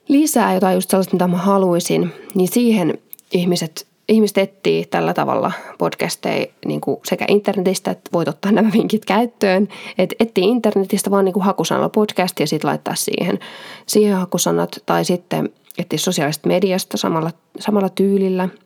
lisää 0.08 0.54
jotain 0.54 0.74
just 0.74 0.90
sellaista, 0.90 1.14
mitä 1.14 1.28
mä 1.28 1.36
haluaisin, 1.36 2.12
niin 2.34 2.48
siihen 2.48 2.98
ihmiset, 3.32 3.86
ihmiset 4.08 4.38
etsii 4.38 4.84
tällä 4.84 5.14
tavalla 5.14 5.52
podcasteja 5.78 6.46
niin 6.66 6.80
kuin 6.80 7.00
sekä 7.04 7.24
internetistä, 7.28 7.90
että 7.90 8.10
voit 8.12 8.28
ottaa 8.28 8.52
nämä 8.52 8.70
vinkit 8.72 9.04
käyttöön. 9.04 9.68
Että 9.98 10.16
etsii 10.20 10.44
internetistä 10.44 11.10
vaan 11.10 11.24
niin 11.24 11.32
kuin 11.32 11.44
hakusanalla 11.44 11.88
podcast 11.88 12.40
ja 12.40 12.46
sitten 12.46 12.68
laittaa 12.68 12.94
siihen, 12.94 13.38
siihen 13.86 14.16
hakusanat. 14.16 14.82
Tai 14.86 15.04
sitten 15.04 15.50
etsii 15.78 15.98
sosiaalisesta 15.98 16.48
mediasta 16.48 16.96
samalla, 16.96 17.30
samalla 17.60 17.88
tyylillä– 17.88 18.48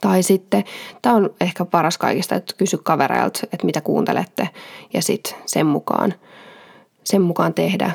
tai 0.00 0.22
sitten, 0.22 0.64
tämä 1.02 1.14
on 1.14 1.30
ehkä 1.40 1.64
paras 1.64 1.98
kaikista, 1.98 2.34
että 2.34 2.54
kysy 2.56 2.78
kavereilta, 2.78 3.40
että 3.42 3.66
mitä 3.66 3.80
kuuntelette 3.80 4.48
ja 4.92 5.02
sitten 5.02 5.34
sen 5.46 5.66
mukaan, 5.66 6.14
sen 7.04 7.22
mukaan 7.22 7.54
tehdä, 7.54 7.90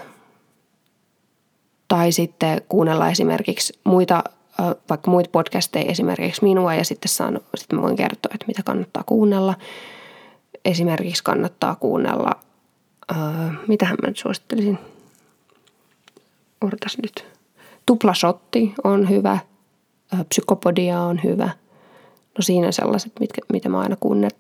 Tai 1.88 2.12
sitten 2.12 2.62
kuunnella 2.70 3.10
esimerkiksi 3.10 3.80
muita, 3.84 4.24
vaikka 4.90 5.12
muita 5.12 5.30
podcasteja, 5.32 5.92
esimerkiksi 5.92 6.44
minua, 6.44 6.76
ja 6.76 6.86
sitten, 6.86 7.10
saan, 7.10 7.40
sitten 7.56 7.82
voin 7.82 7.96
kertoa, 7.96 8.32
että 8.34 8.46
mitä 8.48 8.64
kannattaa 8.64 9.04
kuunnella. 9.06 9.56
Esimerkiksi 10.66 11.24
kannattaa 11.24 11.76
kuunnella, 11.76 12.32
äh, 13.12 13.18
mitähän 13.68 13.98
mä 14.02 14.08
nyt 14.08 14.18
suosittelisin, 14.18 14.80
odotas 16.62 16.98
nyt. 17.02 17.26
Tuplasotti 17.86 18.74
on 18.84 19.10
hyvä, 19.10 19.40
psykopodia 20.30 21.02
on 21.02 21.20
hyvä. 21.24 21.50
No 22.38 22.42
siinä 22.42 22.72
sellaiset, 22.72 23.14
mitkä, 23.20 23.42
mitä 23.54 23.70
mä 23.70 23.80
aina 23.80 23.98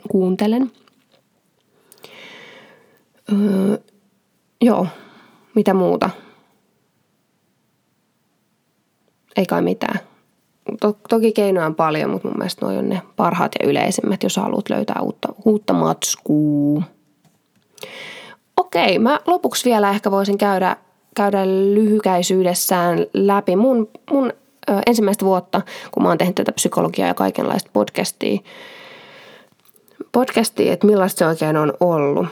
kuuntelen. 0.09 0.71
Öö, 3.33 3.77
joo, 4.61 4.87
mitä 5.55 5.73
muuta? 5.73 6.09
Ei 9.37 9.45
kai 9.45 9.61
mitään. 9.61 9.99
To, 10.81 10.97
toki 11.09 11.31
keinoja 11.31 11.65
on 11.65 11.75
paljon, 11.75 12.09
mutta 12.09 12.27
mun 12.27 12.37
mielestä 12.37 12.65
nuo 12.65 12.77
on 12.77 12.89
ne 12.89 13.01
parhaat 13.15 13.51
ja 13.59 13.69
yleisimmät, 13.69 14.23
jos 14.23 14.37
haluat 14.37 14.69
löytää 14.69 15.01
uutta, 15.01 15.27
uutta 15.45 15.73
matskua. 15.73 16.81
Okei, 18.57 18.99
mä 18.99 19.19
lopuksi 19.27 19.69
vielä 19.69 19.89
ehkä 19.89 20.11
voisin 20.11 20.37
käydä, 20.37 20.77
käydä 21.15 21.45
lyhykäisyydessään 21.47 23.05
läpi 23.13 23.55
mun, 23.55 23.89
mun 24.11 24.33
ö, 24.69 24.81
ensimmäistä 24.85 25.25
vuotta, 25.25 25.61
kun 25.91 26.03
mä 26.03 26.09
oon 26.09 26.17
tehnyt 26.17 26.35
tätä 26.35 26.51
psykologiaa 26.51 27.07
ja 27.07 27.13
kaikenlaista 27.13 27.69
podcastia. 27.73 28.39
Podcastia, 30.11 30.73
että 30.73 30.87
millaista 30.87 31.19
se 31.19 31.25
oikein 31.25 31.57
on 31.57 31.73
ollut. 31.79 32.27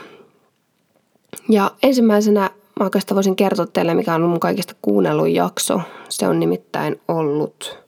Ja 1.48 1.70
ensimmäisenä 1.82 2.50
mä 2.80 2.84
oikeastaan 2.84 3.16
voisin 3.16 3.36
kertoa 3.36 3.66
teille, 3.66 3.94
mikä 3.94 4.14
on 4.14 4.22
mun 4.22 4.40
kaikista 4.40 4.74
kuunnellun 4.82 5.34
jakso. 5.34 5.80
Se 6.08 6.28
on 6.28 6.40
nimittäin 6.40 7.00
ollut 7.08 7.84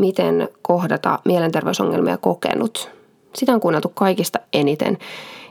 Miten 0.00 0.48
kohdata 0.62 1.18
mielenterveysongelmia 1.24 2.16
kokenut. 2.16 2.90
Sitä 3.34 3.52
on 3.52 3.60
kuunneltu 3.60 3.88
kaikista 3.94 4.38
eniten. 4.52 4.98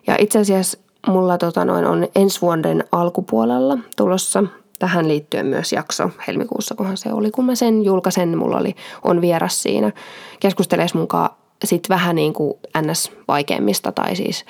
Ja 0.07 0.15
itse 0.19 0.39
asiassa 0.39 0.77
mulla 1.07 1.37
tota 1.37 1.65
noin, 1.65 1.85
on 1.85 2.07
ensi 2.15 2.41
vuoden 2.41 2.83
alkupuolella 2.91 3.77
tulossa 3.97 4.43
tähän 4.79 5.07
liittyen 5.07 5.45
myös 5.45 5.73
jakso 5.73 6.09
helmikuussa, 6.27 6.75
kunhan 6.75 6.97
se 6.97 7.13
oli. 7.13 7.31
Kun 7.31 7.45
mä 7.45 7.55
sen 7.55 7.83
julkaisen, 7.83 8.37
mulla 8.37 8.57
oli, 8.57 8.75
on 9.03 9.21
vieras 9.21 9.63
siinä. 9.63 9.91
Keskustelees 10.39 10.93
munkaan 10.93 11.29
sit 11.63 11.89
vähän 11.89 12.15
niin 12.15 12.33
kuin 12.33 12.53
ns. 12.81 13.11
vaikeimmista 13.27 13.91
tai 13.91 14.15
siis 14.15 14.45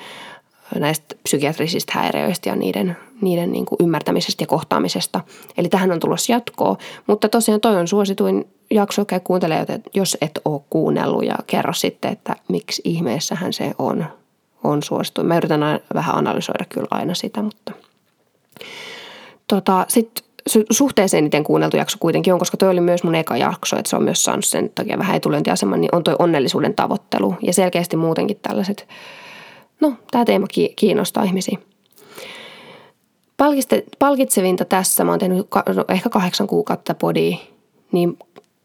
näistä 0.78 1.16
psykiatrisista 1.22 1.92
häiriöistä 1.96 2.48
ja 2.48 2.56
niiden, 2.56 2.96
niiden 3.20 3.52
niin 3.52 3.66
kuin 3.66 3.76
ymmärtämisestä 3.80 4.42
ja 4.42 4.46
kohtaamisesta. 4.46 5.20
Eli 5.56 5.68
tähän 5.68 5.92
on 5.92 6.00
tulossa 6.00 6.32
jatkoa, 6.32 6.76
mutta 7.06 7.28
tosiaan 7.28 7.60
toi 7.60 7.76
on 7.76 7.88
suosituin 7.88 8.48
jakso, 8.70 9.04
käy 9.04 9.20
kuuntele, 9.20 9.66
jos 9.94 10.16
et 10.20 10.40
ole 10.44 10.60
kuunnellut 10.70 11.24
ja 11.24 11.34
kerro 11.46 11.72
sitten, 11.72 12.12
että 12.12 12.36
miksi 12.48 12.82
ihmeessähän 12.84 13.52
se 13.52 13.72
on, 13.78 14.04
on 14.64 14.82
suosituin. 14.82 15.26
Mä 15.26 15.36
yritän 15.36 15.62
aina, 15.62 15.80
vähän 15.94 16.16
analysoida 16.16 16.64
kyllä 16.68 16.88
aina 16.90 17.14
sitä, 17.14 17.42
mutta 17.42 17.72
tota, 19.46 19.84
sitten 19.88 20.24
suhteeseen 20.70 21.18
eniten 21.18 21.44
kuunneltu 21.44 21.76
jakso 21.76 21.96
kuitenkin 22.00 22.32
on, 22.32 22.38
koska 22.38 22.56
toi 22.56 22.70
oli 22.70 22.80
myös 22.80 23.02
mun 23.02 23.14
eka 23.14 23.36
jakso, 23.36 23.76
että 23.78 23.90
se 23.90 23.96
on 23.96 24.02
myös 24.02 24.24
saanut 24.24 24.44
sen 24.44 24.70
takia 24.74 24.98
vähän 24.98 25.16
etulyöntiaseman, 25.16 25.80
niin 25.80 25.94
on 25.94 26.04
toi 26.04 26.16
onnellisuuden 26.18 26.74
tavoittelu 26.74 27.34
ja 27.42 27.52
selkeästi 27.52 27.96
muutenkin 27.96 28.38
tällaiset– 28.42 28.86
no, 29.80 29.94
tämä 30.10 30.24
teema 30.24 30.46
kiinnostaa 30.76 31.24
ihmisiä. 31.24 31.58
Palkitsevinta 33.98 34.64
tässä, 34.64 35.04
mä 35.04 35.12
oon 35.12 35.18
tehnyt 35.18 35.48
no, 35.74 35.84
ehkä 35.88 36.08
kahdeksan 36.08 36.46
kuukautta 36.46 36.94
podia, 36.94 37.36
niin 37.92 38.18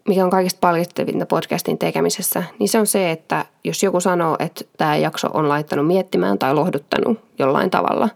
mikä 0.08 0.24
on 0.24 0.29
kaikista 0.29 0.58
palkitsevinta 0.62 1.25
podcastin 1.25 1.77
tekemisessä, 1.77 2.44
niin 2.60 2.70
se 2.70 2.79
on 2.79 2.88
se, 2.88 3.12
että 3.12 3.46
jos 3.63 3.84
joku 3.84 4.00
sanoo, 4.00 4.36
että 4.39 4.65
tämä 4.77 4.96
jakso 4.96 5.27
on 5.34 5.50
laittanut 5.50 5.88
miettimään 5.88 6.39
tai 6.39 6.53
lohduttanut 6.53 7.20
jollain 7.39 7.70
tavalla, 7.70 8.09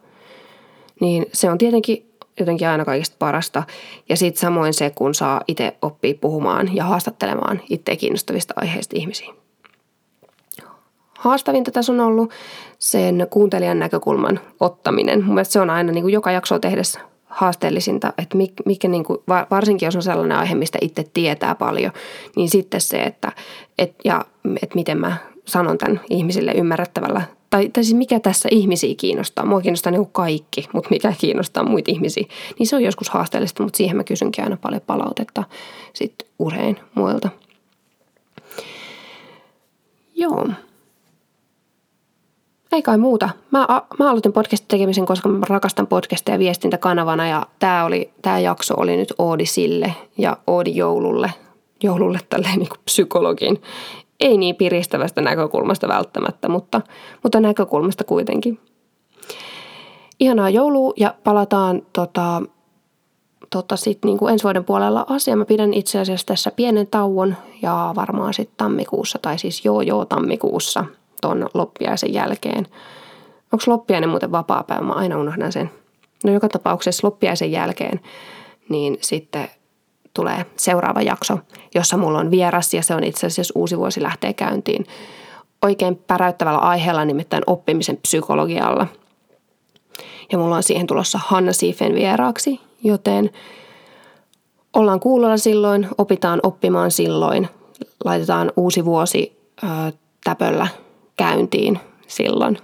niin 1.02 1.26
se 1.34 1.50
on 1.50 1.58
tietenkin 1.58 2.12
jotenkin 2.40 2.68
aina 2.68 2.86
kaikista 2.86 3.16
parasta. 3.20 3.64
Ja 4.10 4.18
sitten 4.18 4.42
samoin 4.42 4.74
se, 4.74 4.90
kun 4.90 5.16
saa 5.16 5.42
itse 5.48 5.78
oppia 5.82 6.14
puhumaan 6.22 6.76
ja 6.76 6.84
haastattelemaan 6.84 7.62
itse 7.70 7.96
kiinnostavista 7.96 8.54
aiheista 8.58 8.96
ihmisiä 8.98 9.34
haastavinta 11.20 11.72
tässä 11.72 11.92
on 11.92 12.00
ollut 12.00 12.32
sen 12.80 13.28
kuuntelijan 13.30 13.80
näkökulman 13.80 14.40
ottaminen. 14.60 15.26
Mun 15.26 15.46
se 15.46 15.60
on 15.60 15.70
aina 15.70 15.92
niin 15.92 16.04
kuin 16.04 16.14
joka 16.14 16.32
jakso 16.32 16.60
tehdessä 16.60 17.00
haasteellisinta, 17.26 18.14
että 18.18 18.38
mikä 18.66 18.88
niin 18.88 19.04
kuin, 19.04 19.20
varsinkin 19.52 19.88
jos 19.88 19.96
on 19.96 20.04
sellainen 20.04 20.38
aihe, 20.38 20.56
mistä 20.56 20.78
itse 20.82 21.04
tietää 21.14 21.56
paljon, 21.56 21.92
niin 22.36 22.50
sitten 22.50 22.82
se, 22.82 22.98
että 23.04 23.32
et, 23.78 23.96
ja, 24.06 24.26
että 24.64 24.76
miten 24.76 25.00
mä 25.00 25.18
sanon 25.46 25.78
tämän 25.78 26.02
ihmisille 26.10 26.52
ymmärrettävällä 26.52 27.22
tai, 27.50 27.70
tai 27.70 27.84
siis 27.84 27.98
mikä 27.98 28.20
tässä 28.20 28.50
ihmisiä 28.52 28.96
kiinnostaa. 28.98 29.46
Mua 29.46 29.62
kiinnostaa 29.62 29.92
niin 29.92 30.10
kaikki, 30.12 30.70
mutta 30.74 30.90
mikä 30.90 31.14
kiinnostaa 31.18 31.64
muita 31.64 31.92
ihmisiä. 31.92 32.26
Niin 32.60 32.68
se 32.68 32.76
on 32.76 32.84
joskus 32.84 33.10
haasteellista, 33.10 33.64
mutta 33.64 33.78
siihen 33.78 33.98
mä 33.98 34.04
kysynkin 34.04 34.44
aina 34.44 34.58
paljon 34.62 34.82
palautetta 34.88 35.44
sit 35.94 36.16
usein 36.40 36.80
muilta. 36.96 37.30
Joo. 40.16 40.48
Ei 42.72 42.82
kai 42.82 42.98
muuta. 42.98 43.30
Mä, 43.52 43.68
mä 44.00 44.10
aloitin 44.10 44.34
podcastin 44.34 44.68
tekemisen, 44.68 45.06
koska 45.06 45.30
mä 45.30 45.46
rakastan 45.50 45.88
podcastia 45.88 46.40
viestintäkanavana 46.40 47.28
ja 47.28 47.46
tämä, 47.60 47.86
oli, 47.86 48.14
tämä 48.22 48.40
jakso 48.40 48.74
oli 48.78 48.98
nyt 48.98 49.14
Oodi 49.18 49.46
sille 49.46 49.96
ja 50.18 50.38
Oodi 50.48 50.76
joululle. 50.76 51.34
Joululle 51.84 52.20
tälleen 52.30 52.60
niin 52.60 52.70
psykologin. 52.86 53.62
Ei 54.20 54.38
niin 54.38 54.56
piristävästä 54.56 55.22
näkökulmasta 55.22 55.88
välttämättä, 55.88 56.50
mutta, 56.50 56.82
mutta 57.24 57.40
näkökulmasta 57.40 58.04
kuitenkin. 58.04 58.60
Ihanaa 60.20 60.50
joulua 60.50 60.94
ja 60.98 61.16
palataan 61.24 61.82
tota, 61.94 62.42
tota 63.50 63.76
sit 63.76 64.00
niin 64.06 64.18
kuin 64.18 64.32
ensi 64.32 64.44
vuoden 64.44 64.66
puolella 64.66 65.06
asia. 65.10 65.36
Mä 65.36 65.46
pidän 65.46 65.74
itse 65.74 66.00
asiassa 66.00 66.28
tässä 66.28 66.52
pienen 66.56 66.88
tauon 66.88 67.36
ja 67.62 67.94
varmaan 67.96 68.34
sitten 68.34 68.58
tammikuussa 68.58 69.20
tai 69.22 69.40
siis 69.40 69.66
joo 69.66 69.82
joo 69.82 70.06
tammikuussa– 70.06 70.86
tuon 71.22 71.50
loppiaisen 71.54 72.14
jälkeen. 72.14 72.68
Onko 73.54 73.64
loppiainen 73.68 74.10
muuten 74.10 74.32
vapaa 74.32 74.64
päivä? 74.64 74.84
Mä 74.84 74.94
aina 74.94 75.18
unohdan 75.18 75.52
sen. 75.52 75.72
No 76.24 76.34
joka 76.34 76.50
tapauksessa 76.50 77.08
loppiaisen 77.08 77.52
jälkeen, 77.52 78.00
niin 78.70 78.98
sitten 79.02 79.48
tulee 80.14 80.46
seuraava 80.56 81.02
jakso, 81.02 81.40
jossa 81.76 81.98
mulla 81.98 82.20
on 82.20 82.32
vieras 82.32 82.74
ja 82.74 82.84
se 82.84 82.96
on 82.96 83.04
itse 83.04 83.28
asiassa 83.28 83.54
uusi 83.56 83.78
vuosi 83.78 84.04
lähtee 84.04 84.34
käyntiin 84.34 84.86
oikein 85.62 85.96
päräyttävällä 85.96 86.60
aiheella, 86.60 87.06
nimittäin 87.06 87.44
oppimisen 87.48 87.98
psykologialla. 87.98 88.88
Ja 90.32 90.38
mulla 90.38 90.56
on 90.56 90.64
siihen 90.64 90.88
tulossa 90.88 91.20
Hanna 91.26 91.54
Siifen 91.54 91.96
vieraaksi, 91.96 92.60
joten 92.84 93.30
ollaan 94.74 95.00
kuulolla 95.00 95.38
silloin, 95.38 95.88
opitaan 95.98 96.40
oppimaan 96.44 96.92
silloin, 96.92 97.50
laitetaan 98.06 98.52
uusi 98.58 98.86
vuosi 98.86 99.40
ö, 99.64 99.68
täpöllä 100.24 100.68
käyntiin 101.20 101.80
silloin. 102.08 102.58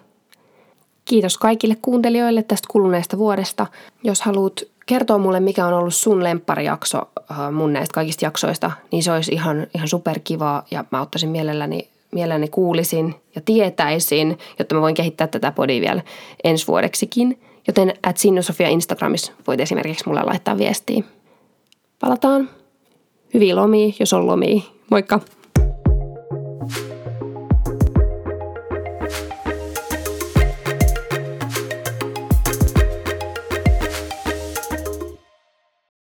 Kiitos 1.05 1.37
kaikille 1.37 1.77
kuuntelijoille 1.81 2.43
tästä 2.43 2.67
kuluneesta 2.71 3.17
vuodesta. 3.17 3.67
Jos 4.03 4.21
haluat 4.21 4.63
kertoa 4.85 5.17
mulle, 5.17 5.39
mikä 5.39 5.65
on 5.65 5.73
ollut 5.73 5.95
sun 5.95 6.23
lempparijakso 6.23 6.97
äh, 7.31 7.51
mun 7.51 7.73
näistä 7.73 7.93
kaikista 7.93 8.25
jaksoista, 8.25 8.71
niin 8.91 9.03
se 9.03 9.11
olisi 9.11 9.31
ihan, 9.31 9.67
ihan 9.75 9.87
superkivaa 9.87 10.65
ja 10.71 10.85
mä 10.91 11.01
ottaisin 11.01 11.29
mielelläni, 11.29 11.87
mielelläni 12.11 12.47
kuulisin 12.47 13.15
ja 13.35 13.41
tietäisin, 13.41 14.37
jotta 14.59 14.75
mä 14.75 14.81
voin 14.81 14.95
kehittää 14.95 15.27
tätä 15.27 15.51
podia 15.51 15.81
vielä 15.81 16.01
ensi 16.43 16.67
vuodeksikin. 16.67 17.39
Joten 17.67 17.93
at 18.03 18.17
Sinnusofia 18.17 18.69
Instagramissa 18.69 19.31
voit 19.47 19.59
esimerkiksi 19.59 20.03
mulle 20.07 20.21
laittaa 20.23 20.57
viestiä. 20.57 21.03
Palataan. 21.99 22.49
Hyviä 23.33 23.55
lomia, 23.55 23.93
jos 23.99 24.13
on 24.13 24.27
lomia. 24.27 24.61
Moikka! 24.91 25.19